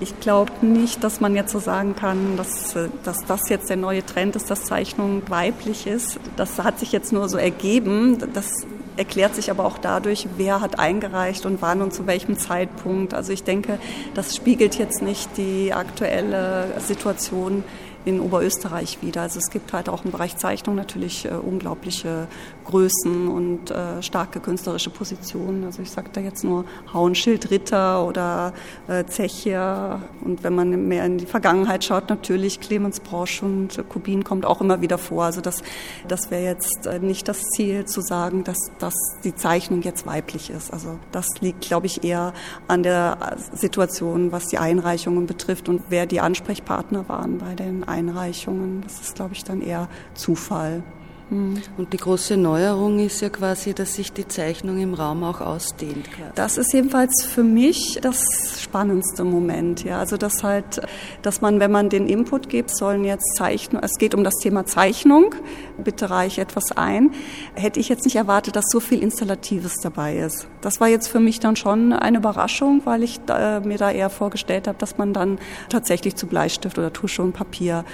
[0.00, 4.04] Ich glaube nicht, dass man jetzt so sagen kann, dass, dass das jetzt der neue
[4.04, 6.18] Trend ist, dass Zeichnung weiblich ist.
[6.36, 8.18] Das hat sich jetzt nur so ergeben.
[8.34, 13.14] Das erklärt sich aber auch dadurch, wer hat eingereicht und wann und zu welchem Zeitpunkt.
[13.14, 13.78] Also ich denke,
[14.14, 17.64] das spiegelt jetzt nicht die aktuelle Situation
[18.06, 19.22] in Oberösterreich wieder.
[19.22, 22.28] Also es gibt halt auch im Bereich Zeichnung natürlich äh, unglaubliche
[22.64, 25.64] Größen und äh, starke künstlerische Positionen.
[25.64, 28.54] Also ich sage da jetzt nur Hauenschild Ritter oder
[28.86, 30.00] äh, Zeche.
[30.24, 34.60] Und wenn man mehr in die Vergangenheit schaut, natürlich Clemens Brosch und Kubin kommt auch
[34.60, 35.24] immer wieder vor.
[35.24, 35.62] Also das,
[36.06, 40.50] das wäre jetzt äh, nicht das Ziel zu sagen, dass, dass die Zeichnung jetzt weiblich
[40.50, 40.72] ist.
[40.72, 42.34] Also das liegt, glaube ich, eher
[42.68, 47.95] an der Situation, was die Einreichungen betrifft und wer die Ansprechpartner waren bei den Einreichungen.
[47.96, 48.82] Einreichungen.
[48.82, 50.82] Das ist, glaube ich, dann eher Zufall.
[51.28, 51.60] Hm.
[51.76, 56.08] Und die große Neuerung ist ja quasi, dass sich die Zeichnung im Raum auch ausdehnt.
[56.12, 56.30] Quasi.
[56.36, 58.22] Das ist jedenfalls für mich das
[58.60, 59.82] spannendste Moment.
[59.82, 60.80] Ja, also dass halt,
[61.22, 63.82] dass man, wenn man den Input gibt, sollen jetzt Zeichnung.
[63.82, 65.34] Es geht um das Thema Zeichnung.
[65.82, 67.10] Bitte reiche etwas ein.
[67.54, 70.46] Hätte ich jetzt nicht erwartet, dass so viel Installatives dabei ist.
[70.60, 74.10] Das war jetzt für mich dann schon eine Überraschung, weil ich äh, mir da eher
[74.10, 75.38] vorgestellt habe, dass man dann
[75.70, 77.84] tatsächlich zu Bleistift oder Tusche und Papier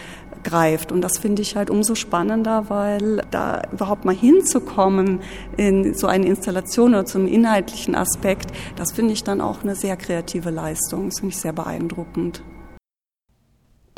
[0.43, 0.93] greift.
[0.93, 5.21] Und das finde ich halt umso spannender, weil da überhaupt mal hinzukommen
[5.57, 9.97] in so eine Installation oder zum inhaltlichen Aspekt, das finde ich dann auch eine sehr
[9.97, 11.11] kreative Leistung.
[11.11, 12.43] Das finde ich sehr beeindruckend.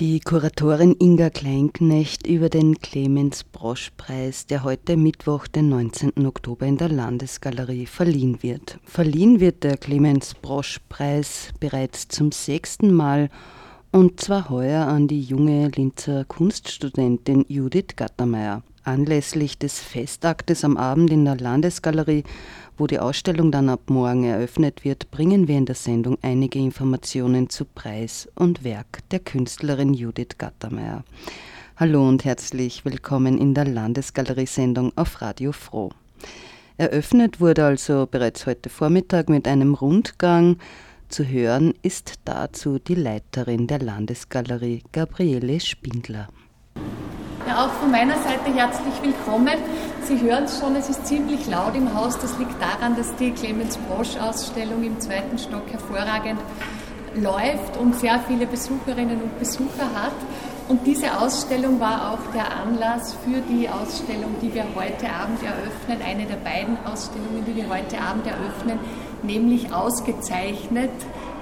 [0.00, 6.26] Die Kuratorin Inga Kleinknecht über den Clemens Brosch Preis, der heute Mittwoch, den 19.
[6.26, 8.80] Oktober in der Landesgalerie verliehen wird.
[8.82, 13.30] Verliehen wird der Clemens Brosch Preis bereits zum sechsten Mal
[13.92, 18.64] und zwar heuer an die junge Linzer Kunststudentin Judith Gattermeier.
[18.84, 22.22] Anlässlich des Festaktes am Abend in der Landesgalerie,
[22.76, 27.48] wo die Ausstellung dann ab morgen eröffnet wird, bringen wir in der Sendung einige Informationen
[27.48, 31.02] zu Preis und Werk der Künstlerin Judith Gattermeier.
[31.76, 35.90] Hallo und herzlich willkommen in der Landesgalerie-Sendung auf Radio Froh.
[36.76, 40.58] Eröffnet wurde also bereits heute Vormittag mit einem Rundgang
[41.08, 46.28] zu hören ist dazu die Leiterin der Landesgalerie, Gabriele Spindler.
[47.46, 49.58] Ja, auch von meiner Seite herzlich willkommen.
[50.04, 52.18] Sie hören es schon, es ist ziemlich laut im Haus.
[52.18, 56.40] Das liegt daran, dass die Clemens Brosch-Ausstellung im zweiten Stock hervorragend
[57.14, 60.14] läuft und sehr viele Besucherinnen und Besucher hat.
[60.68, 65.98] Und diese Ausstellung war auch der Anlass für die Ausstellung, die wir heute Abend eröffnen,
[66.02, 68.78] eine der beiden Ausstellungen, die wir heute Abend eröffnen,
[69.22, 70.92] nämlich ausgezeichnet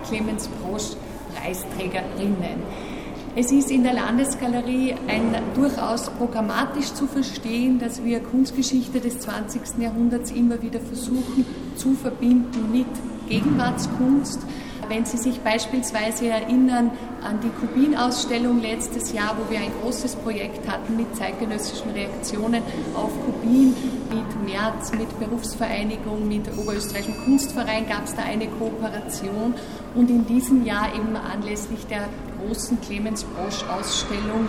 [0.08, 0.96] Clemens Brosch
[1.36, 2.91] Preisträgerinnen.
[3.34, 9.78] Es ist in der Landesgalerie ein durchaus programmatisch zu verstehen, dass wir Kunstgeschichte des 20.
[9.78, 12.87] Jahrhunderts immer wieder versuchen zu verbinden mit
[13.31, 14.41] Gegenwartskunst
[14.93, 16.91] wenn Sie sich beispielsweise erinnern
[17.22, 22.62] an die Kubin-Ausstellung letztes Jahr, wo wir ein großes Projekt hatten mit zeitgenössischen Reaktionen
[22.94, 23.75] auf Kubin,
[24.10, 29.54] mit März, mit Berufsvereinigung, mit Oberösterreichischen Kunstverein gab es da eine Kooperation.
[29.94, 32.09] Und in diesem Jahr eben anlässlich der
[32.47, 34.48] großen Clemens Brosch-Ausstellung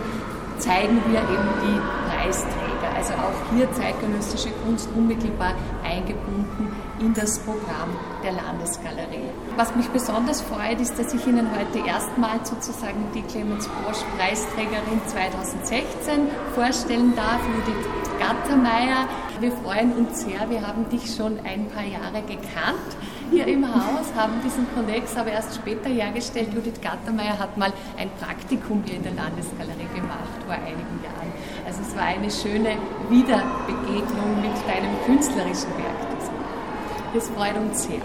[0.60, 2.96] zeigen wir eben die Preisträger.
[2.96, 7.90] Also auch hier zeitgenössische Kunst unmittelbar eingebunden in das Programm
[8.24, 9.30] der Landesgalerie.
[9.58, 15.02] Was mich besonders freut, ist, dass ich Ihnen heute erstmals sozusagen die Clemens Bosch Preisträgerin
[15.08, 17.90] 2016 vorstellen darf, Judith
[18.20, 19.08] Gattermeier.
[19.40, 22.96] Wir freuen uns sehr, wir haben dich schon ein paar Jahre gekannt
[23.32, 26.54] hier im Haus, haben diesen Konnex aber erst später hergestellt.
[26.54, 31.32] Judith Gattermeier hat mal ein Praktikum hier in der Landesgalerie gemacht vor einigen Jahren.
[31.66, 32.78] Also es war eine schöne
[33.10, 36.04] Wiederbegegnung mit deinem künstlerischen Werk.
[37.14, 38.02] Das freut uns sehr.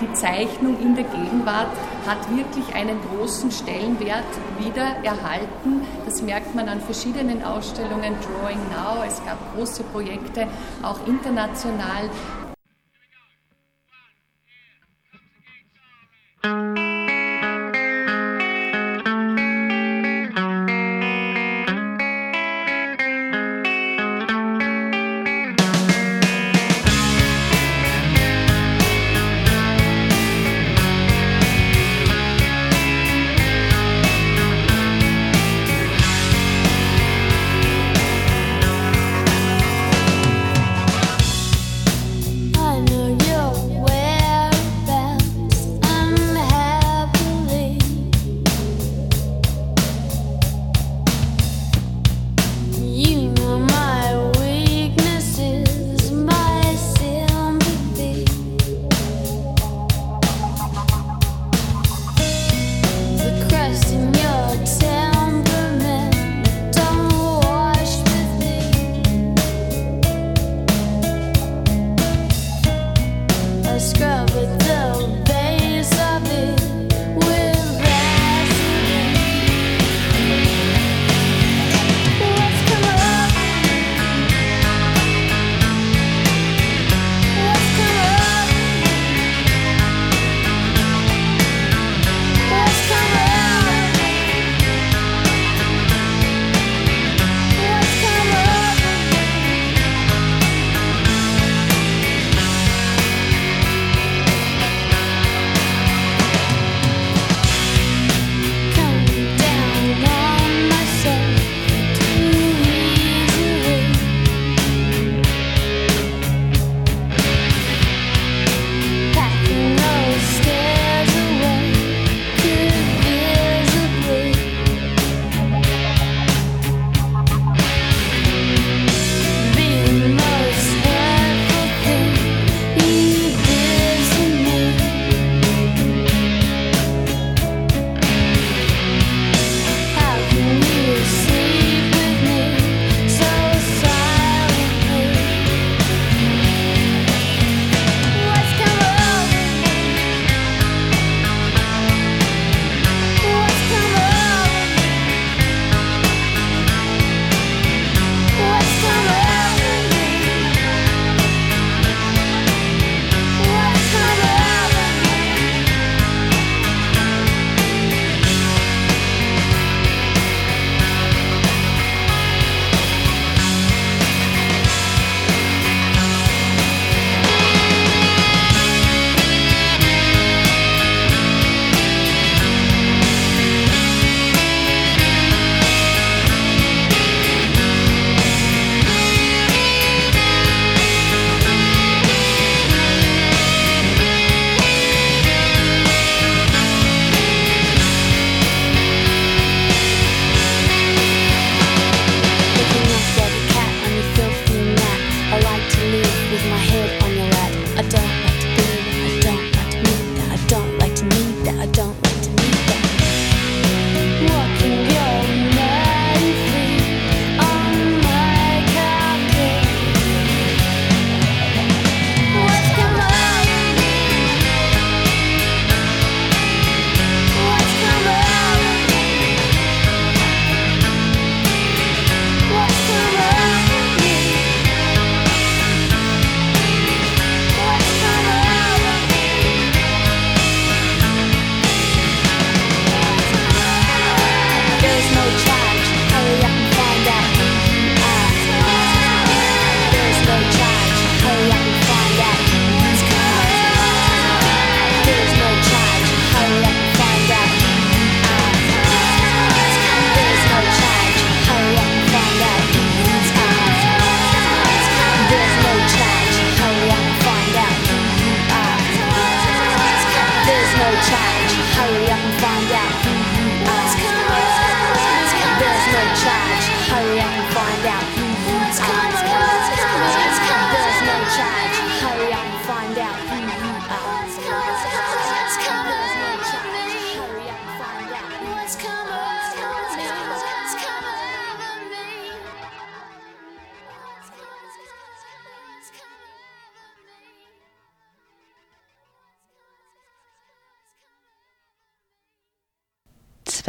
[0.00, 1.72] Die Zeichnung in der Gegenwart
[2.06, 4.22] hat wirklich einen großen Stellenwert
[4.60, 5.82] wieder erhalten.
[6.04, 9.02] Das merkt man an verschiedenen Ausstellungen, Drawing Now.
[9.04, 10.46] Es gab große Projekte,
[10.82, 12.10] auch international.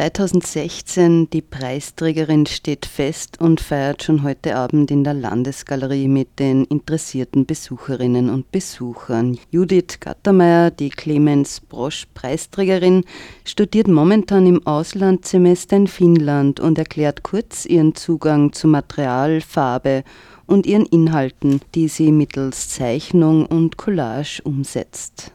[0.00, 6.64] 2016, die Preisträgerin steht fest und feiert schon heute Abend in der Landesgalerie mit den
[6.64, 9.38] interessierten Besucherinnen und Besuchern.
[9.50, 13.04] Judith Gattermeier, die Clemens Brosch Preisträgerin,
[13.44, 20.02] studiert momentan im Auslandssemester in Finnland und erklärt kurz ihren Zugang zu Material, Farbe
[20.46, 25.32] und ihren Inhalten, die sie mittels Zeichnung und Collage umsetzt.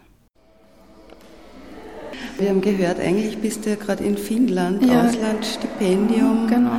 [2.37, 5.05] Wir haben gehört, eigentlich bist du ja gerade in Finnland, ja.
[5.05, 6.47] Auslandsstipendium.
[6.49, 6.71] Genau.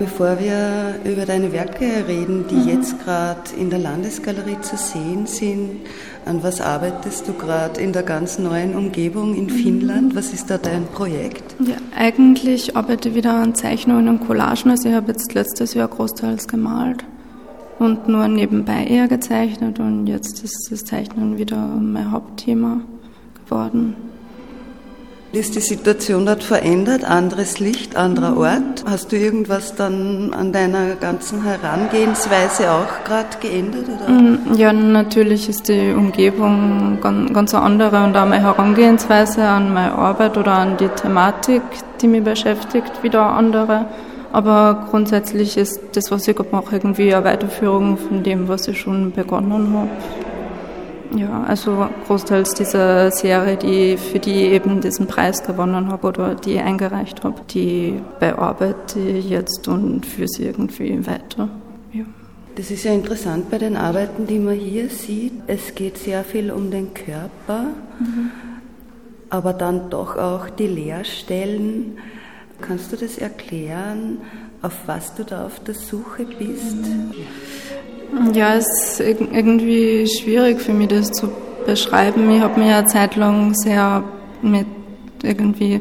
[0.00, 2.68] Bevor wir über deine Werke reden, die mhm.
[2.68, 5.80] jetzt gerade in der Landesgalerie zu sehen sind,
[6.24, 9.50] an was arbeitest du gerade in der ganz neuen Umgebung in mhm.
[9.50, 10.16] Finnland?
[10.16, 11.54] Was ist da dein Projekt?
[11.60, 14.72] Ja, eigentlich arbeite ich wieder an Zeichnungen und Collagen.
[14.72, 17.04] Also ich habe jetzt letztes Jahr großteils gemalt
[17.78, 22.80] und nur nebenbei eher gezeichnet und jetzt ist das Zeichnen wieder mein Hauptthema
[23.44, 23.94] geworden.
[25.36, 27.04] Ist die Situation dort verändert?
[27.04, 28.84] Anderes Licht, anderer Ort?
[28.88, 33.84] Hast du irgendwas dann an deiner ganzen Herangehensweise auch gerade geändert?
[33.84, 34.10] Oder?
[34.10, 39.92] Mm, ja, natürlich ist die Umgebung ganz, ganz andere und auch meine Herangehensweise an meine
[39.92, 41.60] Arbeit oder an die Thematik,
[42.00, 43.84] die mich beschäftigt, wieder andere.
[44.32, 49.12] Aber grundsätzlich ist das, was ich mache, irgendwie eine Weiterführung von dem, was ich schon
[49.12, 49.90] begonnen habe.
[51.14, 56.34] Ja, also großteils dieser Serie, die für die ich eben diesen Preis gewonnen habe oder
[56.34, 61.48] die ich eingereicht habe, die bearbeite ich jetzt und führe sie irgendwie weiter.
[61.92, 62.04] Ja.
[62.56, 65.32] Das ist ja interessant bei den Arbeiten, die man hier sieht.
[65.46, 67.64] Es geht sehr viel um den Körper,
[67.98, 68.30] mhm.
[69.30, 71.98] aber dann doch auch die Leerstellen.
[72.60, 74.18] Kannst du das erklären,
[74.62, 76.76] auf was du da auf der Suche bist?
[76.76, 77.12] Mhm.
[78.32, 81.28] Ja, es ist irgendwie schwierig für mich, das zu
[81.66, 82.30] beschreiben.
[82.30, 84.02] Ich habe mich ja Zeit lang sehr
[84.42, 84.66] mit
[85.22, 85.80] irgendwie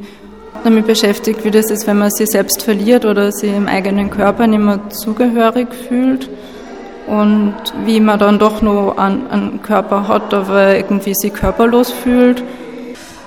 [0.64, 4.48] damit beschäftigt, wie das ist, wenn man sich selbst verliert oder sich im eigenen Körper
[4.48, 6.30] nicht mehr zugehörig fühlt
[7.08, 7.54] und
[7.86, 12.44] wie man dann doch nur einen Körper hat, aber irgendwie sich körperlos fühlt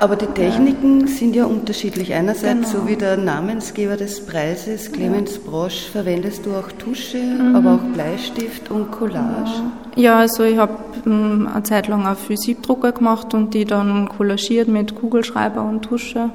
[0.00, 2.14] aber die Techniken sind ja unterschiedlich.
[2.14, 2.85] Einerseits, genau.
[2.85, 5.38] so wie der Namensgeber des Preises, Clemens.
[5.38, 7.57] Brosch, verwendest du auch Tusche, mhm.
[7.57, 9.50] aber auch Bleistift und Collage.
[9.97, 10.75] Ja, also ich habe
[11.07, 16.31] ähm, eine Zeit lang auch Physikdrucker gemacht und die dann collagiert mit Kugelschreiber und Tusche.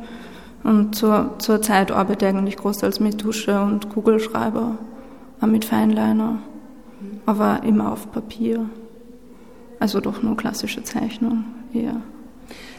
[0.63, 4.77] Und zur, zur Zeit arbeite ich eigentlich großteils mit Tusche und Kugelschreiber,
[5.41, 7.19] auch mit Feinliner, mhm.
[7.25, 8.65] aber immer auf Papier.
[9.79, 12.01] Also doch nur klassische Zeichnung eher.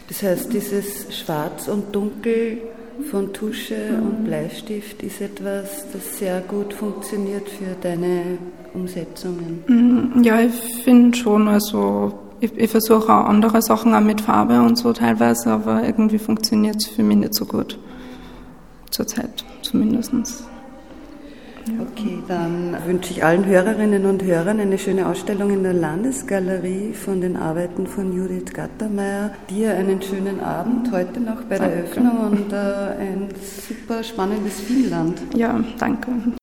[0.07, 2.61] Das heißt, dieses Schwarz und Dunkel
[3.09, 8.37] von Tusche und Bleistift ist etwas, das sehr gut funktioniert für deine
[8.73, 9.63] Umsetzungen.
[9.67, 11.47] Mm, ja, ich finde schon.
[11.47, 16.19] Also ich, ich versuche auch andere Sachen auch mit Farbe und so teilweise, aber irgendwie
[16.19, 17.79] funktioniert es für mich nicht so gut.
[18.91, 20.13] Zurzeit zumindest.
[21.67, 27.21] Okay, dann wünsche ich allen Hörerinnen und Hörern eine schöne Ausstellung in der Landesgalerie von
[27.21, 29.31] den Arbeiten von Judith Gattermeier.
[29.49, 31.83] Dir einen schönen Abend heute noch bei der danke.
[31.83, 33.29] Öffnung und äh, ein
[33.67, 35.19] super spannendes Finnland.
[35.33, 36.35] Ja, danke.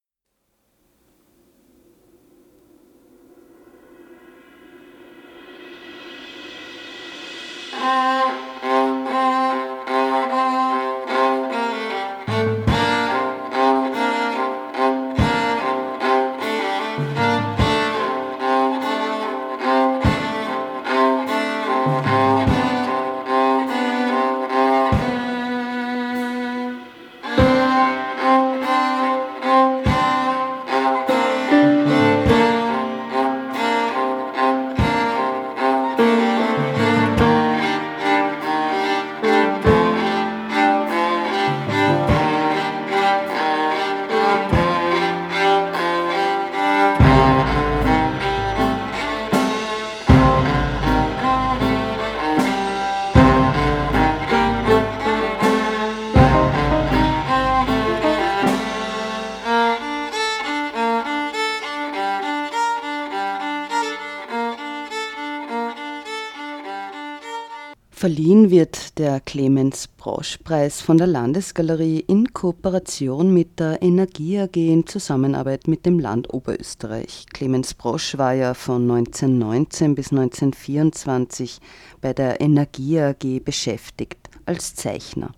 [68.02, 74.56] Verliehen wird der Clemens Brosch Preis von der Landesgalerie in Kooperation mit der Energie AG
[74.56, 77.26] in Zusammenarbeit mit dem Land Oberösterreich.
[77.32, 81.60] Clemens Brosch war ja von 1919 bis 1924
[82.00, 85.30] bei der Energie AG beschäftigt als Zeichner.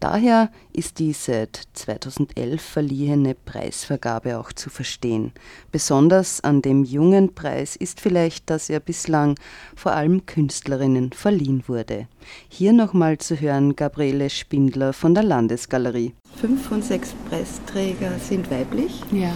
[0.00, 5.32] Daher ist die seit 2011 verliehene Preisvergabe auch zu verstehen.
[5.72, 9.36] Besonders an dem jungen Preis ist vielleicht, dass er bislang
[9.74, 12.08] vor allem Künstlerinnen verliehen wurde.
[12.48, 16.14] Hier nochmal zu hören Gabriele Spindler von der Landesgalerie.
[16.36, 19.00] fünf von sechs Preisträger sind weiblich.
[19.12, 19.32] Ja.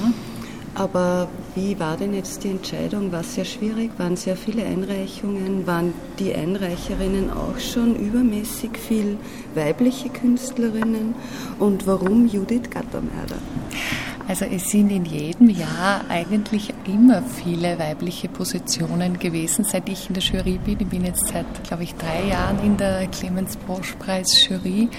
[0.75, 3.11] Aber wie war denn jetzt die Entscheidung?
[3.11, 3.91] War es sehr schwierig?
[3.99, 5.67] Waren sehr viele Einreichungen?
[5.67, 9.17] Waren die Einreicherinnen auch schon übermäßig viel
[9.55, 11.15] weibliche Künstlerinnen?
[11.59, 13.39] Und warum Judith Gattermeier?
[14.29, 20.15] Also es sind in jedem Jahr eigentlich immer viele weibliche Positionen gewesen, seit ich in
[20.15, 20.77] der Jury bin.
[20.79, 24.91] Ich bin jetzt seit, glaube ich, drei Jahren in der Clemens Brosch Preis Jury.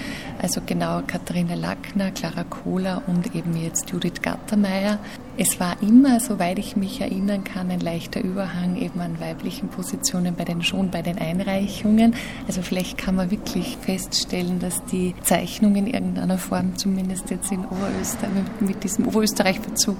[0.42, 4.98] Also genau Katharina Lackner, Clara Kohler und eben jetzt Judith Gattermeier.
[5.36, 10.34] Es war immer, soweit ich mich erinnern kann, ein leichter Überhang eben an weiblichen Positionen
[10.34, 12.14] bei den schon bei den Einreichungen.
[12.46, 17.64] Also vielleicht kann man wirklich feststellen, dass die Zeichnung in irgendeiner Form, zumindest jetzt in
[17.64, 19.96] Oberösterreich, mit diesem Oberösterreich-Bezug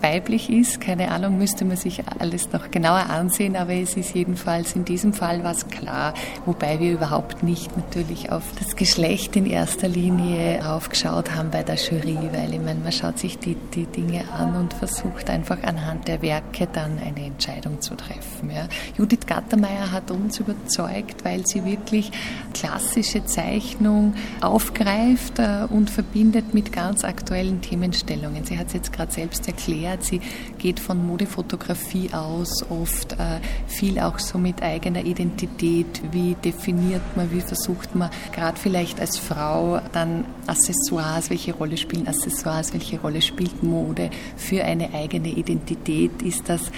[0.00, 0.80] weiblich ist.
[0.80, 5.12] Keine Ahnung, müsste man sich alles noch genauer ansehen, aber es ist jedenfalls in diesem
[5.12, 6.14] Fall was klar,
[6.46, 11.76] wobei wir überhaupt nicht natürlich auf das Geschlecht in erster Linie aufgeschaut haben bei der
[11.76, 16.08] Jury, weil ich meine, man schaut sich die, die Dinge an und versucht einfach anhand
[16.08, 18.50] der Werke dann eine Entscheidung zu treffen.
[18.50, 18.68] Ja.
[18.96, 22.10] Judith Gattermeier hat uns überzeugt, weil sie wirklich
[22.52, 28.44] klassische Zeichnung aufgreift äh, und verbindet mit ganz aktuellen Themenstellungen.
[28.44, 30.04] Sie hat es jetzt gerade selbst erklärt, erklärt.
[30.04, 30.20] Sie
[30.58, 36.02] geht von Modefotografie aus, oft äh, viel auch so mit eigener Identität.
[36.12, 42.06] Wie definiert man, wie versucht man, gerade vielleicht als Frau dann Accessoires, welche Rolle spielen
[42.06, 46.22] Accessoires, welche Rolle spielt Mode für eine eigene Identität?
[46.22, 46.70] Ist das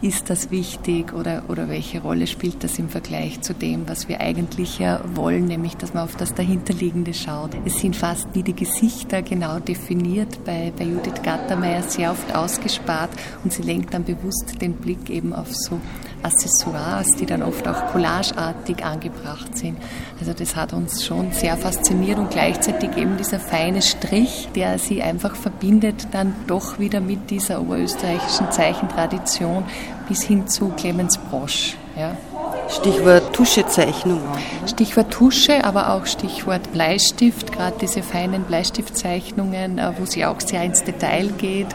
[0.00, 4.20] ist das wichtig oder, oder welche Rolle spielt das im Vergleich zu dem, was wir
[4.20, 7.50] eigentlich ja wollen, nämlich dass man auf das Dahinterliegende schaut.
[7.64, 13.10] Es sind fast wie die Gesichter genau definiert, bei, bei Judith Gattermeier sehr oft ausgespart
[13.42, 15.80] und sie lenkt dann bewusst den Blick eben auf so
[16.22, 19.78] Accessoires, die dann oft auch collageartig angebracht sind.
[20.20, 25.02] Also das hat uns schon sehr fasziniert und gleichzeitig eben dieser feine Strich, der sie
[25.02, 29.64] einfach verbindet, dann doch wieder mit dieser oberösterreichischen Zeichentradition
[30.08, 31.76] bis hin zu Clemens Brosch.
[31.96, 32.16] Ja.
[32.70, 34.68] Stichwort Tuschezeichnung auch.
[34.68, 40.62] Stichwort Tusche, aber auch Stichwort Bleistift, gerade diese feinen Bleistiftzeichnungen, äh, wo sie auch sehr
[40.62, 41.68] ins Detail geht.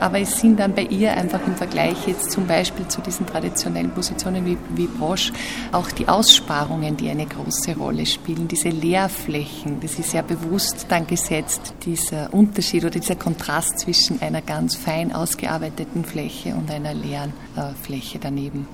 [0.00, 3.92] Aber es sind dann bei ihr einfach im Vergleich jetzt zum Beispiel zu diesen traditionellen
[3.92, 5.32] Positionen wie, wie Bosch
[5.70, 9.78] auch die Aussparungen, die eine große Rolle spielen, diese Leerflächen.
[9.80, 15.12] Das ist ja bewusst dann gesetzt, dieser Unterschied oder dieser Kontrast zwischen einer ganz fein
[15.12, 18.66] ausgearbeiteten Fläche und einer leeren äh, Fläche daneben.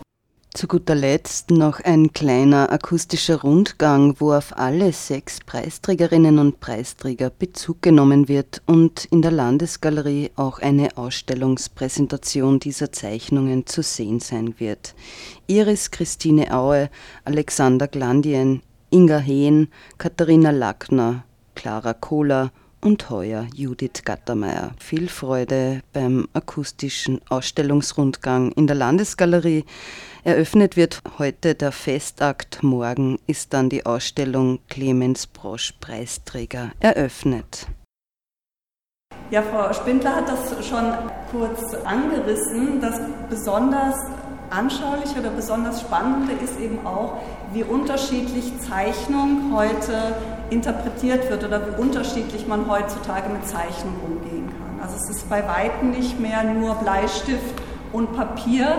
[0.54, 7.28] Zu guter Letzt noch ein kleiner akustischer Rundgang, wo auf alle sechs Preisträgerinnen und Preisträger
[7.30, 14.54] Bezug genommen wird und in der Landesgalerie auch eine Ausstellungspräsentation dieser Zeichnungen zu sehen sein
[14.58, 14.94] wird.
[15.48, 16.88] Iris Christine Aue,
[17.24, 21.24] Alexander Glandien, Inga Hehn, Katharina Lackner,
[21.54, 24.72] Clara Kohler und heuer Judith Gattermeier.
[24.78, 29.64] Viel Freude beim akustischen Ausstellungsrundgang in der Landesgalerie.
[30.24, 37.68] Eröffnet wird heute der Festakt, morgen ist dann die Ausstellung Clemens Brosch Preisträger eröffnet.
[39.30, 40.92] Ja, Frau Spindler hat das schon
[41.30, 42.80] kurz angerissen.
[42.80, 43.00] Das
[43.30, 43.94] besonders
[44.50, 47.20] anschauliche oder besonders spannende ist eben auch,
[47.52, 50.16] wie unterschiedlich Zeichnung heute
[50.50, 54.80] interpretiert wird oder wie unterschiedlich man heutzutage mit Zeichnung umgehen kann.
[54.82, 57.54] Also es ist bei weitem nicht mehr nur Bleistift
[57.92, 58.78] und Papier,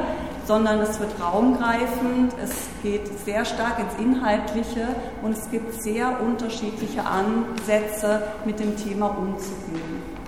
[0.49, 2.49] sondern es wird raumgreifend, es
[2.81, 4.87] geht sehr stark ins Inhaltliche
[5.21, 10.18] und es gibt sehr unterschiedliche Ansätze, mit dem Thema umzugehen.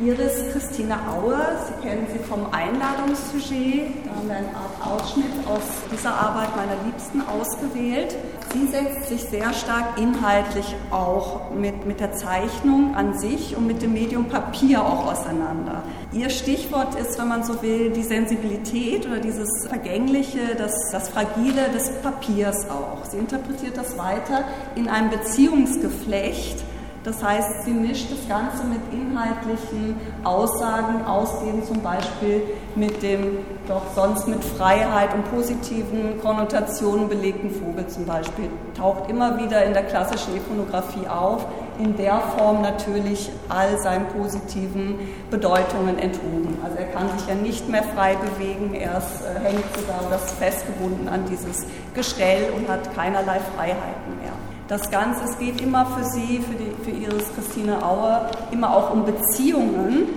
[0.00, 4.04] Iris Christine Aue, Sie kennen sie vom Einladungssujet.
[4.04, 8.16] Da haben wir eine Art Ausschnitt aus dieser Arbeit meiner Liebsten ausgewählt.
[8.52, 13.82] Sie setzt sich sehr stark inhaltlich auch mit, mit der Zeichnung an sich und mit
[13.82, 15.84] dem Medium Papier auch auseinander.
[16.12, 21.68] Ihr Stichwort ist, wenn man so will, die Sensibilität oder dieses Vergängliche, das, das Fragile
[21.72, 23.04] des Papiers auch.
[23.04, 26.64] Sie interpretiert das weiter in einem Beziehungsgeflecht
[27.04, 32.42] das heißt, sie mischt das Ganze mit inhaltlichen Aussagen aus dem zum Beispiel
[32.74, 33.38] mit dem
[33.68, 38.48] doch sonst mit Freiheit und positiven Konnotationen belegten Vogel zum Beispiel.
[38.74, 41.46] Taucht immer wieder in der klassischen Ikonografie auf,
[41.78, 44.98] in der Form natürlich all seinen positiven
[45.30, 46.56] Bedeutungen enthoben.
[46.64, 50.16] Also er kann sich ja nicht mehr frei bewegen, er ist, äh, hängt sogar oder
[50.16, 54.32] ist festgebunden an dieses Gestell und hat keinerlei Freiheiten mehr
[54.68, 58.92] das Ganze, es geht immer für Sie, für, die, für Iris Christine Auer, immer auch
[58.92, 60.08] um Beziehungen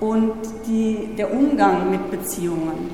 [0.00, 0.34] und
[0.66, 2.90] die, der Umgang mit Beziehungen.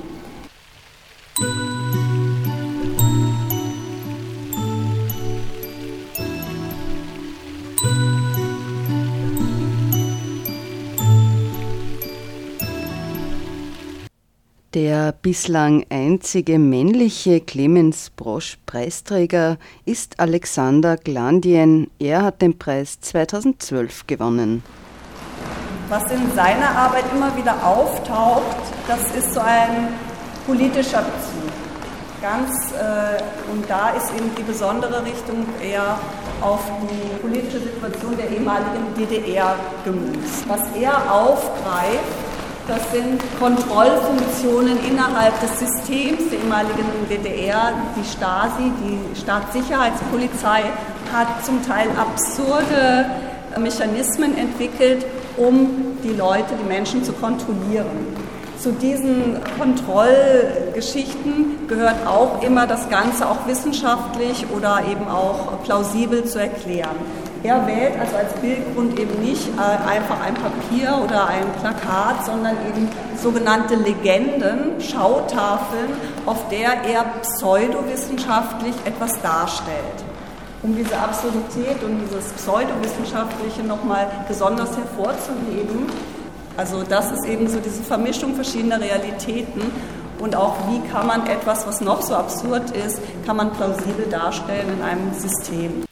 [14.74, 21.92] Der bislang einzige männliche Clemens Brosch Preisträger ist Alexander Glandien.
[22.00, 24.64] Er hat den Preis 2012 gewonnen.
[25.88, 28.56] Was in seiner Arbeit immer wieder auftaucht,
[28.88, 29.94] das ist so ein
[30.44, 31.52] politischer Bezug.
[32.20, 36.00] Ganz, äh, und da ist eben die besondere Richtung eher
[36.40, 40.48] auf die politische Situation der ehemaligen DDR gemünzt.
[40.48, 42.23] Was er aufgreift,
[42.66, 47.72] das sind Kontrollfunktionen innerhalb des Systems der ehemaligen DDR.
[47.96, 50.62] Die Stasi, die Staatssicherheitspolizei,
[51.12, 53.10] hat zum Teil absurde
[53.58, 55.04] Mechanismen entwickelt,
[55.36, 58.16] um die Leute, die Menschen zu kontrollieren.
[58.58, 66.38] Zu diesen Kontrollgeschichten gehört auch immer das Ganze auch wissenschaftlich oder eben auch plausibel zu
[66.38, 66.96] erklären.
[67.44, 72.56] Er wählt also als Bildgrund eben nicht äh, einfach ein Papier oder ein Plakat, sondern
[72.66, 72.88] eben
[73.20, 75.90] sogenannte Legenden, Schautafeln,
[76.24, 79.76] auf der er pseudowissenschaftlich etwas darstellt.
[80.62, 85.92] Um diese Absurdität und dieses Pseudowissenschaftliche nochmal besonders hervorzuheben,
[86.56, 89.70] also das ist eben so diese Vermischung verschiedener Realitäten
[90.18, 94.78] und auch wie kann man etwas, was noch so absurd ist, kann man plausibel darstellen
[94.78, 95.84] in einem System.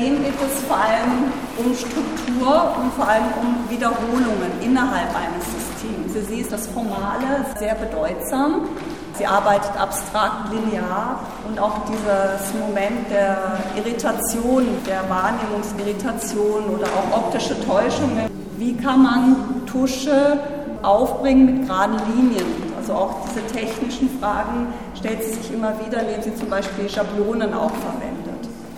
[0.00, 6.14] Hehn geht es vor allem um Struktur und vor allem um Wiederholungen innerhalb eines Systems.
[6.14, 8.62] Für sie ist das Formale sehr bedeutsam.
[9.18, 17.60] Sie arbeitet abstrakt, linear und auch dieses Moment der Irritation, der Wahrnehmungsirritation oder auch optische
[17.66, 18.30] Täuschungen.
[18.56, 20.38] Wie kann man Tusche
[20.80, 22.46] aufbringen mit geraden Linien?
[22.78, 27.52] Also auch diese technischen Fragen stellt sie sich immer wieder, indem sie zum Beispiel Schablonen
[27.52, 28.09] auch verwendet.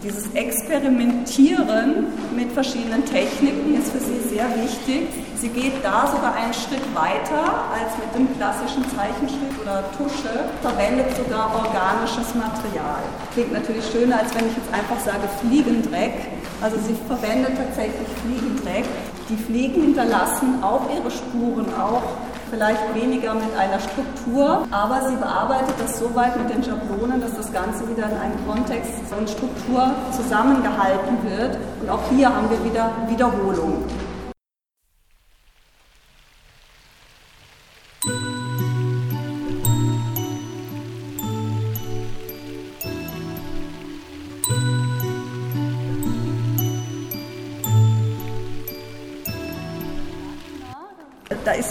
[0.04, 5.06] Dieses Experimentieren mit verschiedenen Techniken ist für sie sehr wichtig.
[5.36, 11.06] Sie geht da sogar einen Schritt weiter als mit dem klassischen Zeichenschritt oder Tusche, verwendet
[11.16, 12.98] sogar organisches Material.
[13.32, 16.14] Klingt natürlich schöner, als wenn ich jetzt einfach sage Fliegendreck.
[16.60, 18.84] Also sie verwendet tatsächlich Fliegendreck.
[19.28, 22.02] Die Fliegen hinterlassen auch ihre Spuren, auch
[22.52, 27.34] vielleicht weniger mit einer Struktur, aber sie bearbeitet das so weit mit den Schablonen, dass
[27.34, 31.56] das Ganze wieder in einen Kontext und Struktur zusammengehalten wird.
[31.80, 33.84] Und auch hier haben wir wieder Wiederholung.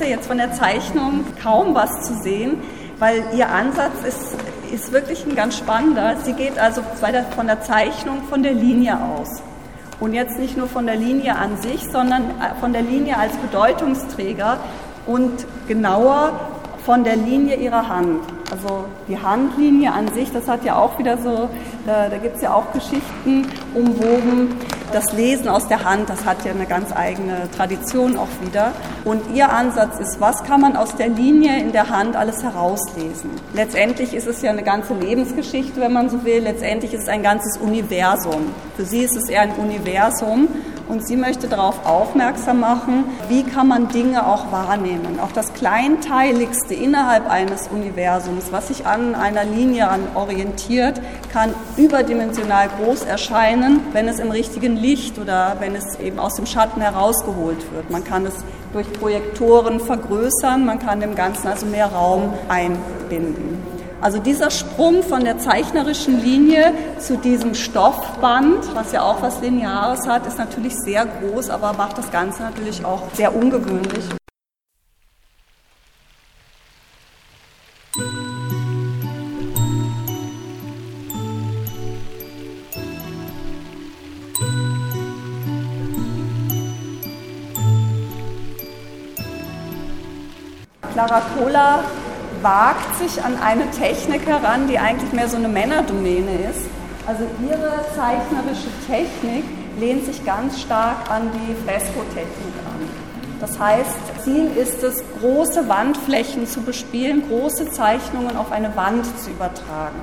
[0.01, 2.57] Ja jetzt von der Zeichnung kaum was zu sehen,
[2.99, 4.35] weil ihr Ansatz ist,
[4.73, 6.17] ist wirklich ein ganz spannender.
[6.23, 6.81] Sie geht also
[7.35, 9.41] von der Zeichnung von der Linie aus.
[9.99, 13.37] Und jetzt nicht nur von der Linie an sich, sondern äh, von der Linie als
[13.37, 14.57] Bedeutungsträger
[15.05, 16.50] und genauer
[16.85, 18.21] von der Linie ihrer Hand.
[18.51, 21.49] Also die Handlinie an sich, das hat ja auch wieder so,
[21.85, 24.57] da, da gibt es ja auch Geschichten umwoben.
[24.91, 28.73] Das Lesen aus der Hand, das hat ja eine ganz eigene Tradition auch wieder.
[29.05, 33.29] Und ihr Ansatz ist, was kann man aus der Linie in der Hand alles herauslesen?
[33.53, 36.43] Letztendlich ist es ja eine ganze Lebensgeschichte, wenn man so will.
[36.43, 38.53] Letztendlich ist es ein ganzes Universum.
[38.75, 40.49] Für sie ist es eher ein Universum
[40.91, 45.19] und sie möchte darauf aufmerksam machen, wie kann man Dinge auch wahrnehmen.
[45.21, 51.01] Auch das Kleinteiligste innerhalb eines Universums, was sich an einer Linie orientiert,
[51.31, 56.45] kann überdimensional groß erscheinen, wenn es im richtigen Licht oder wenn es eben aus dem
[56.45, 57.89] Schatten herausgeholt wird.
[57.89, 58.35] Man kann es
[58.73, 63.70] durch Projektoren vergrößern, man kann dem Ganzen also mehr Raum einbinden.
[64.01, 70.07] Also dieser Sprung von der zeichnerischen Linie zu diesem Stoffband, was ja auch was Lineares
[70.07, 74.03] hat, ist natürlich sehr groß, aber macht das Ganze natürlich auch sehr ungewöhnlich.
[90.91, 91.83] Clara Cola
[92.41, 96.65] wagt sich an eine Technik heran, die eigentlich mehr so eine Männerdomäne ist.
[97.07, 99.43] Also ihre zeichnerische Technik
[99.79, 102.89] lehnt sich ganz stark an die Freskotechnik an.
[103.39, 109.31] Das heißt, Ziel ist es, große Wandflächen zu bespielen, große Zeichnungen auf eine Wand zu
[109.31, 109.99] übertragen.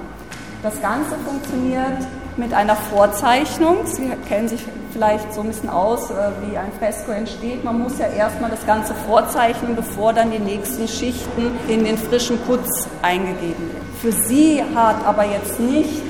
[0.63, 3.87] Das Ganze funktioniert mit einer Vorzeichnung.
[3.87, 4.65] Sie kennen sich
[4.99, 7.63] vielleicht so ein bisschen aus, äh, wie ein Fresko entsteht.
[7.63, 12.37] Man muss ja erstmal das Ganze vorzeichnen, bevor dann die nächsten Schichten in den frischen
[12.41, 13.89] Putz eingegeben werden.
[14.03, 16.03] Für Sie hat aber jetzt nicht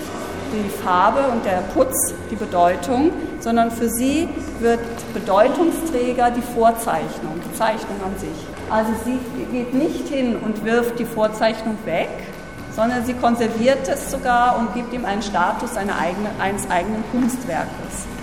[0.54, 4.26] die Farbe und der Putz die Bedeutung, sondern für sie
[4.60, 4.80] wird
[5.12, 8.30] Bedeutungsträger die Vorzeichnung, die Zeichnung an sich.
[8.70, 9.18] Also sie
[9.52, 12.08] geht nicht hin und wirft die Vorzeichnung weg,
[12.74, 18.17] sondern sie konserviert es sogar und gibt ihm einen Status eines eigenen Kunstwerkes.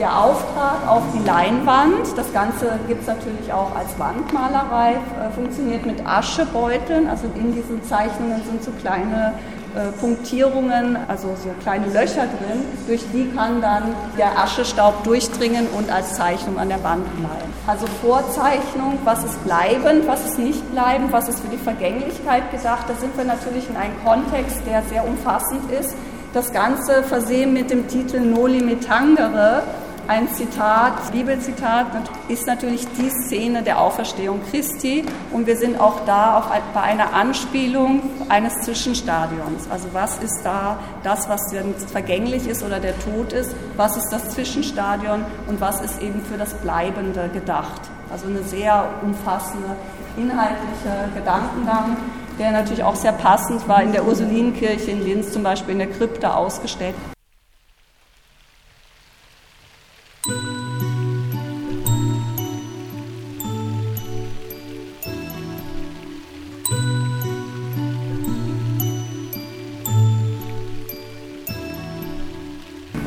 [0.00, 5.84] Der Auftrag auf die Leinwand, das Ganze gibt es natürlich auch als Wandmalerei, äh, funktioniert
[5.84, 7.06] mit Aschebeuteln.
[7.06, 9.34] Also in diesen Zeichnungen sind so kleine
[9.76, 15.92] äh, Punktierungen, also so kleine Löcher drin, durch die kann dann der Aschestaub durchdringen und
[15.92, 17.52] als Zeichnung an der Wand bleiben.
[17.66, 22.86] Also Vorzeichnung, was ist bleibend, was ist nicht bleibend, was ist für die Vergänglichkeit gedacht,
[22.88, 25.94] da sind wir natürlich in einem Kontext, der sehr umfassend ist.
[26.32, 29.64] Das Ganze versehen mit dem Titel Noli me tangere,
[30.10, 31.86] ein Zitat, Bibelzitat,
[32.26, 37.14] ist natürlich die Szene der Auferstehung Christi und wir sind auch da auf, bei einer
[37.14, 39.70] Anspielung eines Zwischenstadions.
[39.70, 41.54] Also was ist da das, was
[41.92, 46.36] vergänglich ist oder der Tod ist, was ist das Zwischenstadion und was ist eben für
[46.36, 47.82] das Bleibende gedacht.
[48.10, 49.76] Also eine sehr umfassende
[50.16, 51.96] inhaltliche Gedankengang,
[52.36, 55.90] der natürlich auch sehr passend war in der Ursulinenkirche in Linz zum Beispiel in der
[55.90, 56.96] Krypta ausgestellt.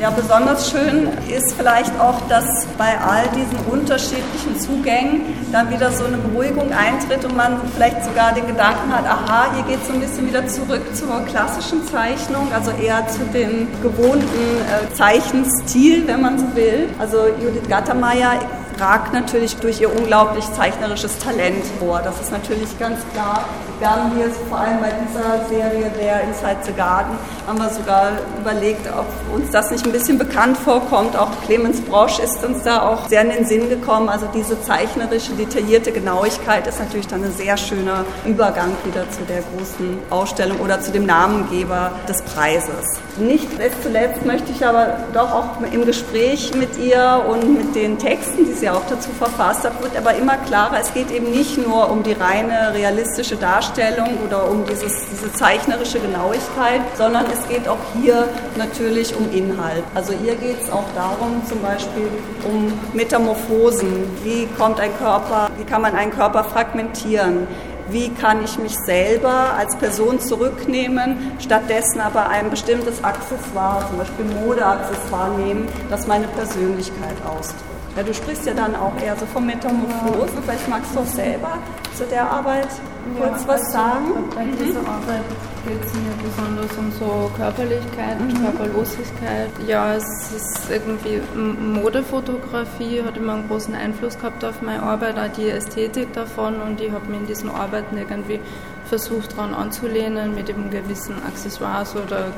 [0.03, 5.21] Ja, besonders schön ist vielleicht auch, dass bei all diesen unterschiedlichen Zugängen
[5.53, 9.63] dann wieder so eine Beruhigung eintritt und man vielleicht sogar den Gedanken hat, aha, hier
[9.63, 14.27] geht es so ein bisschen wieder zurück zur klassischen Zeichnung, also eher zu dem gewohnten
[14.27, 16.89] äh, Zeichenstil, wenn man so will.
[16.99, 18.41] Also Judith Gattermeier
[18.83, 22.01] ragt natürlich durch ihr unglaublich zeichnerisches Talent vor.
[22.03, 23.45] Das ist natürlich ganz klar.
[23.79, 27.17] Wir haben hier vor allem bei dieser Serie der Inside the Garden,
[27.47, 31.17] haben wir sogar überlegt, ob uns das nicht ein bisschen bekannt vorkommt.
[31.17, 34.09] Auch Clemens Brosch ist uns da auch sehr in den Sinn gekommen.
[34.09, 39.41] Also diese zeichnerische, detaillierte Genauigkeit ist natürlich dann ein sehr schöner Übergang wieder zu der
[39.41, 42.99] großen Ausstellung oder zu dem Namengeber des Preises.
[43.17, 43.49] Nicht
[43.81, 48.53] zuletzt möchte ich aber doch auch im Gespräch mit ihr und mit den Texten, die
[48.53, 52.03] sie auch dazu verfasst hat, wird aber immer klarer, es geht eben nicht nur um
[52.03, 58.27] die reine realistische Darstellung oder um dieses, diese zeichnerische Genauigkeit, sondern es geht auch hier
[58.57, 59.83] natürlich um Inhalt.
[59.93, 62.09] Also hier geht es auch darum, zum Beispiel
[62.45, 64.05] um Metamorphosen.
[64.23, 67.47] Wie kommt ein Körper, wie kann man einen Körper fragmentieren?
[67.89, 74.25] wie kann ich mich selber als Person zurücknehmen, stattdessen aber ein bestimmtes Accessoire, zum Beispiel
[74.25, 77.72] Modeaccessoire nehmen, das meine Persönlichkeit ausdrückt.
[77.95, 80.33] Ja, du sprichst ja dann auch eher so von Metamorphose.
[80.43, 81.59] Vielleicht magst du auch selber
[81.95, 82.69] zu der Arbeit
[83.17, 84.29] kurz ja, was also sagen.
[84.33, 84.57] Bei mhm.
[84.57, 85.23] dieser Arbeit
[85.67, 88.43] geht es mir besonders um so Körperlichkeit und mhm.
[88.43, 89.49] Körperlosigkeit.
[89.67, 95.31] Ja, es ist irgendwie Modefotografie hat immer einen großen Einfluss gehabt auf meine Arbeit, auch
[95.35, 98.39] die Ästhetik davon und ich habe mir in diesen Arbeiten irgendwie
[98.85, 102.31] versucht daran anzulehnen mit eben gewissen Accessoires oder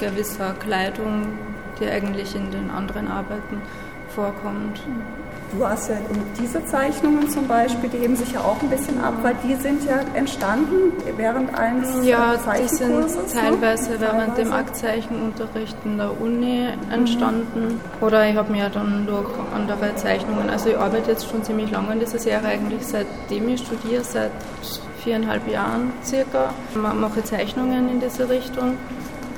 [0.00, 1.38] gewisser Kleidung,
[1.80, 3.62] die eigentlich in den anderen Arbeiten
[4.16, 4.80] vorkommt.
[5.56, 5.96] Du hast ja
[6.40, 9.84] diese Zeichnungen zum Beispiel, die heben sich ja auch ein bisschen ab, weil die sind
[9.84, 13.06] ja entstanden während eines Ja, die sind ne?
[13.32, 14.00] teilweise ne?
[14.00, 14.42] während teilweise.
[14.42, 17.78] dem Aktzeichenunterricht in der Uni entstanden.
[17.78, 18.04] Mhm.
[18.04, 21.92] Oder ich habe mir dann durch andere Zeichnungen, also ich arbeite jetzt schon ziemlich lange
[21.92, 24.32] in dieser Serie, eigentlich seitdem ich studiere, seit
[25.04, 28.76] viereinhalb Jahren circa, mache Zeichnungen in diese Richtung.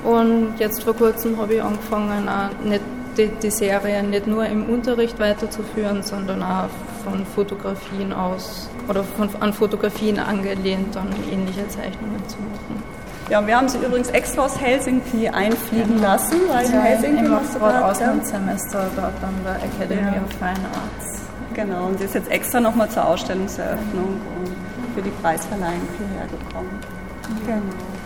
[0.05, 2.81] Und jetzt vor kurzem habe ich angefangen, auch nicht
[3.19, 6.69] die, die Serie nicht nur im Unterricht weiterzuführen, sondern auch
[7.05, 12.83] von Fotografien aus oder von, an Fotografien angelehnt dann ähnliche Zeichnungen zu machen.
[13.29, 16.03] Ja, wir haben sie übrigens extra aus Helsinki einfliegen genau.
[16.03, 20.23] lassen, weil in Helsinki gerade Auslandssemester dort an der Academy ja.
[20.23, 21.23] of Fine Arts.
[21.53, 26.71] Genau, und sie ist jetzt extra nochmal zur Ausstellungseröffnung und für die Preisverleihung hierher gekommen.
[27.45, 27.98] Genau.